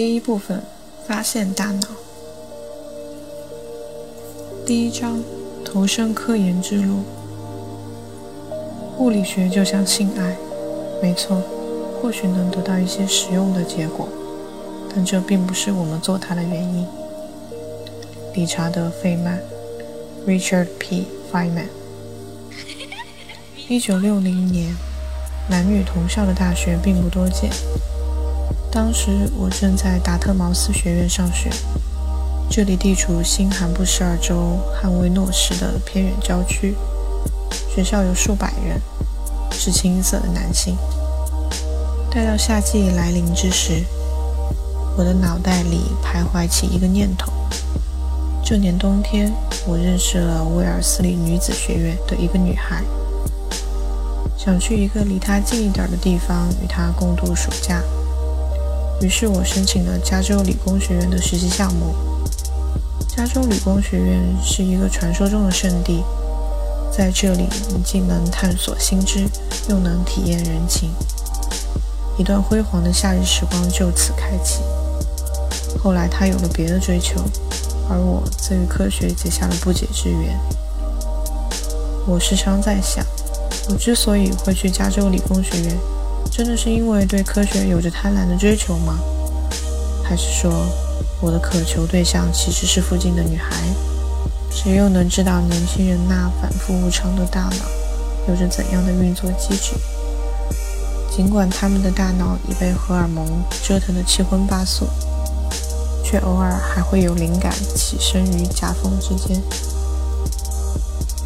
[0.00, 0.62] 第一部分：
[1.06, 1.88] 发现大脑。
[4.64, 5.22] 第一章：
[5.62, 7.00] 投身科研之路。
[8.96, 10.38] 物理学就像性爱，
[11.02, 11.42] 没错，
[12.00, 14.08] 或许能得到一些实用的结果，
[14.88, 16.86] 但这并不是我们做它的原因。
[18.32, 19.38] 理查德·费曼
[20.26, 21.08] （Richard P.
[21.30, 21.68] Feynman）。
[23.68, 24.74] 一九六零年，
[25.50, 27.50] 男女同校的大学并不多见。
[28.72, 31.50] 当时我正在达特茅斯学院上学，
[32.48, 36.76] 这里地处新罕布什尔州汉威诺市的偏远郊区。
[37.68, 38.80] 学校有数百人，
[39.50, 40.76] 是清一色的男性。
[42.12, 43.84] 待到夏季来临之时，
[44.96, 47.32] 我的脑袋里徘徊起一个念头：
[48.44, 49.32] 这年冬天，
[49.66, 52.84] 我认识了威尔斯利女子学院的一个女孩，
[54.36, 57.82] 想去一个离她近一点的地方与她共度暑假。
[59.00, 61.94] 于是我申请了加州理工学院的实习项目。
[63.08, 66.02] 加州理工学院是一个传说中的圣地，
[66.90, 69.26] 在这里你既能探索新知，
[69.68, 70.90] 又能体验人情。
[72.18, 74.60] 一段辉煌的夏日时光就此开启。
[75.82, 77.20] 后来他有了别的追求，
[77.88, 80.38] 而我则与科学结下了不解之缘。
[82.06, 83.04] 我时常在想，
[83.70, 85.78] 我之所以会去加州理工学院。
[86.40, 88.98] 真的是因为对科学有着贪婪的追求吗？
[90.02, 90.50] 还是说，
[91.20, 93.54] 我的渴求对象其实是附近的女孩？
[94.50, 97.66] 谁又能知道年轻人那反复无常的大脑
[98.26, 99.74] 有着怎样的运作机制？
[101.14, 103.26] 尽管他们的大脑已被荷尔蒙
[103.62, 104.86] 折腾得七荤八素，
[106.02, 109.36] 却偶尔还会有灵感起身于夹缝之间。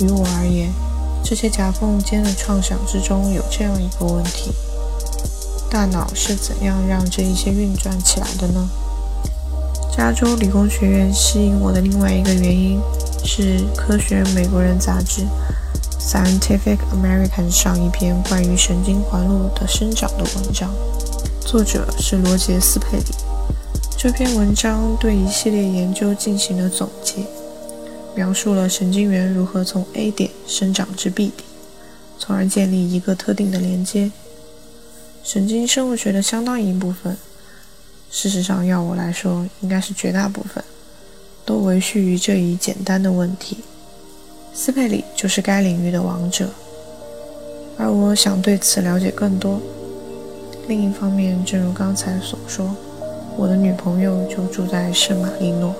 [0.00, 0.72] 于我而言，
[1.22, 4.50] 这些夹缝间的创想之中有这样一个问题。
[5.74, 8.70] 大脑是怎样让这一切运转起来的呢？
[9.92, 12.80] 加州理工学院吸引我的另外一个原因
[13.24, 15.22] 是《科学美国人》杂志
[15.98, 20.72] 《Scientific American》上一篇关于神经环路的生长的文章，
[21.40, 23.06] 作者是罗杰斯佩里。
[23.98, 27.16] 这篇文章对一系列研究进行了总结，
[28.14, 31.44] 描述了神经元如何从 A 点生长至 B 点，
[32.16, 34.12] 从而建立一个特定的连接。
[35.24, 37.16] 神经生物学的相当一部分，
[38.10, 40.62] 事实上，要我来说，应该是绝大部分，
[41.46, 43.56] 都维续于这一简单的问题。
[44.52, 46.50] 斯佩里就是该领域的王者，
[47.78, 49.58] 而我想对此了解更多。
[50.68, 52.76] 另一方面，正如刚才所说，
[53.34, 55.74] 我的女朋友就住在圣马力诺，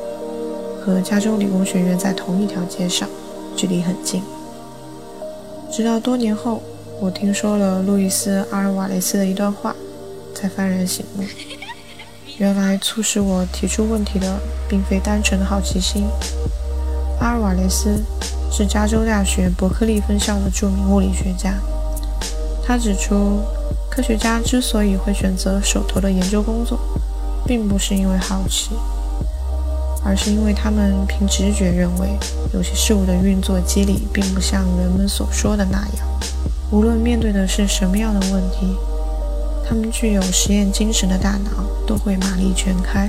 [0.83, 3.07] 和加州理工学院在同一条街上，
[3.55, 4.23] 距离很近。
[5.71, 6.63] 直到多年后。
[7.01, 9.75] 我听说了路易斯·阿尔瓦雷斯的一段话，
[10.35, 11.25] 才幡然醒悟。
[12.39, 14.39] 原来促使我提出问题的，
[14.69, 16.05] 并非单纯的好奇心。
[17.21, 18.03] 阿尔瓦雷斯
[18.51, 21.55] 是加州大学伯克利分校的著名物理学家。
[22.65, 23.41] 他指出，
[23.91, 26.79] 科学家之所以会选择手头的研究工作，
[27.45, 28.71] 并不是因为好奇，
[30.05, 32.17] 而是因为他们凭直觉认为，
[32.55, 36.34] 有些事物的运作机理并不像人们所说的那样。
[36.75, 38.77] 无论面对的是什么样的问题，
[39.65, 43.09] 他们具有实验精神的大脑都会马力全开，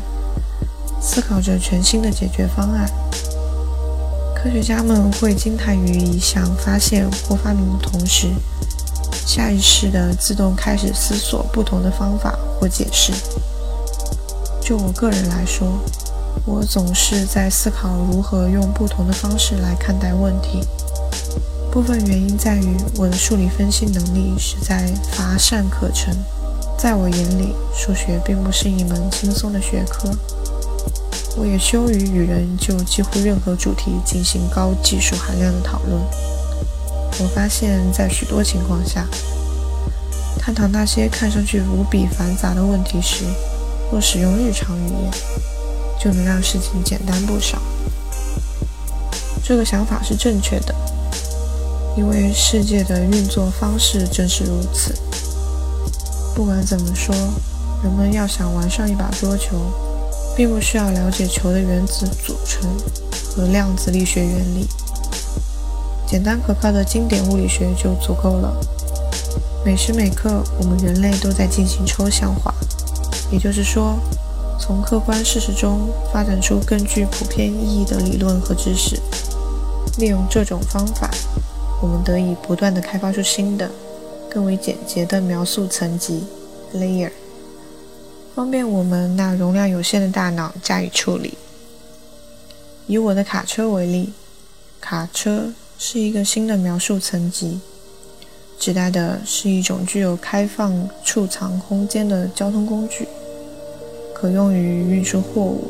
[1.02, 2.88] 思考着全新的解决方案。
[4.36, 8.28] 科学家们会惊叹于一项发现或发明的同时，
[9.26, 13.12] 下意识地自动开始思索不同的方法或解释。
[14.62, 15.80] 就我个人来说，
[16.46, 20.62] 我总是在思考如何用不同的方式来看待问题。
[21.75, 26.16] 部分原因在于我的数理分析能力实在乏善可陈，
[26.78, 30.09] 在我眼里，数学并不是一门轻松的学科。
[31.35, 36.02] 我也羞于与人就几乎任何主题进行高技术含量的讨论。
[37.19, 39.05] 我发现，在许多情况下，
[40.40, 43.26] 探讨那些看上去无比繁杂的问题时，
[43.91, 45.11] 若使用日常语言，
[45.99, 47.61] 就能让事情简单不少。
[49.44, 50.73] 这个想法是正确的。
[51.97, 54.94] 因为世界的运作方式正是如此。
[56.36, 57.16] 不管怎么说，
[57.84, 59.56] 人们要想玩上一把桌球，
[60.36, 62.70] 并不需要了解球的原子组成
[63.30, 64.68] 和量子力学原理，
[66.06, 68.53] 简单可靠的经典物理学就足够了。
[69.64, 72.53] 每时每刻，我们人类都在进行抽象化，
[73.32, 73.97] 也就是说，
[74.59, 79.02] 从客观事实中发展出更具普遍意义的理论和知识，
[79.97, 81.09] 利用这种方法。
[81.85, 83.70] 我们得以不断地开发出新的、
[84.28, 86.23] 更为简洁的描述层级
[86.73, 87.11] （layer）。
[88.34, 91.37] 方便我们那容量有限的大脑加以处理。
[92.87, 94.14] 以我的卡车为例，
[94.82, 97.59] 卡车是一个新的描述层级，
[98.58, 103.08] 指代的是一种具有开放储藏空间的交通工具，
[104.11, 105.70] 可用于运输货物。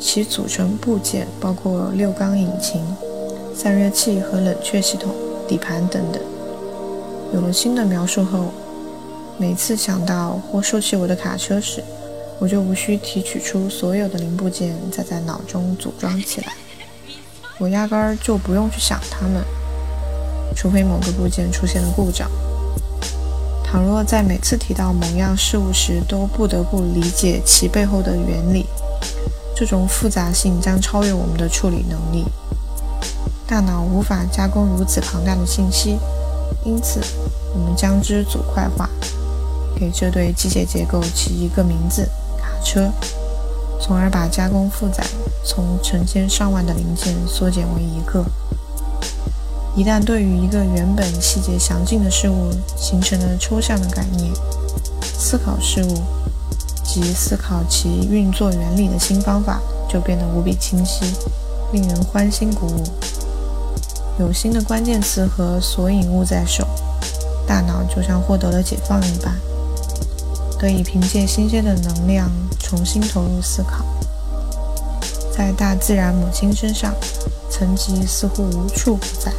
[0.00, 2.84] 其组成部件包括六缸引擎、
[3.56, 5.14] 散热器和冷却系统、
[5.48, 6.20] 底盘等等。
[7.32, 8.52] 有了新的描述后，
[9.38, 11.82] 每次想到或说起我的卡车时，
[12.38, 16.52] 我就无需提取出所有的零部件，再在脑中组装起来。
[17.58, 19.42] 我压根儿就不用去想它们，
[20.54, 22.30] 除非某个部件出现了故障。
[23.64, 28.66] 倘若在每次提到某样事物时都不得不理解其背后的原理，
[29.56, 32.26] 这种复杂性将超越我们的处理能力。
[33.48, 35.96] 大脑无法加工如此庞大的信息，
[36.64, 37.00] 因此
[37.54, 38.90] 我们将之组块化，
[39.78, 42.08] 给这对机械结构起一个名字。
[42.36, 42.90] 卡车，
[43.80, 45.04] 从而把加工负载
[45.44, 48.24] 从成千上万的零件缩减为一个。
[49.76, 54.32] 一旦对于一个原本细节详尽的事物形成了抽象的概念，
[55.02, 56.02] 思考事物
[56.82, 61.04] 及思考其运作原理的新方法就变得无比清晰，
[61.72, 62.82] 令人欢欣鼓舞。
[64.18, 66.66] 有新的关键词和索引物在手，
[67.46, 69.34] 大脑就像获得了解放一般。
[70.58, 73.84] 可以凭借新鲜的能量重新投入思考，
[75.36, 76.94] 在大自然母亲身上，
[77.50, 79.30] 层级似乎无处不在。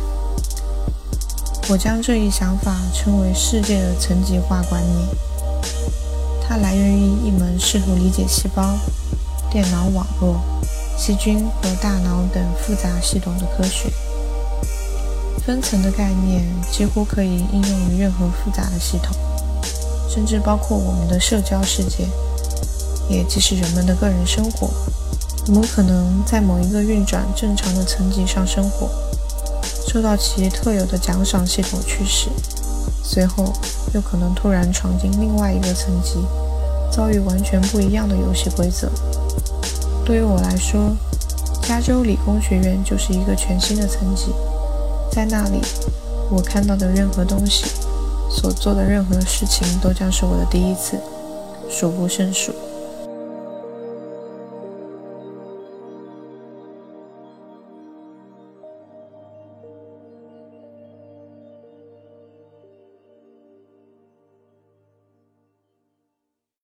[1.70, 5.08] 我将这一想法称为世界的层级化观念，
[6.48, 8.78] 它来源于一门试图理解细胞、
[9.50, 10.40] 电脑网络、
[10.96, 13.92] 细菌和大脑等复杂系统的科学。
[15.46, 19.16] 分层的概念几乎可以应用于任何复杂的系统。
[20.10, 22.08] 甚至包括我们的社交世界，
[23.08, 24.70] 也即是人们的个人生活。
[25.48, 28.90] 我们可能在某一个运转正常的层级上生活，
[29.88, 32.30] 受到其特有的奖赏系统驱使，
[33.04, 33.54] 随后
[33.94, 36.16] 又可能突然闯进另外一个层级，
[36.92, 38.90] 遭遇完全不一样的游戏规则。
[40.04, 40.96] 对于我来说，
[41.62, 44.34] 加州理工学院就是一个全新的层级，
[45.18, 45.60] 在那里，
[46.30, 47.66] 我看到的任何东西。
[48.30, 50.96] 所做的任何事情都将是我的第一次，
[51.68, 52.54] 数不胜数。